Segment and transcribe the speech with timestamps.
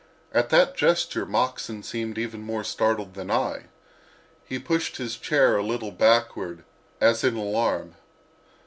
[0.33, 3.65] At that gesture Moxon seemed even more startled than I:
[4.43, 6.63] he pushed his chair a little backward,
[6.99, 7.93] as in alarm.